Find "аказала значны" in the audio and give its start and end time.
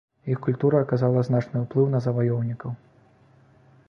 0.85-1.61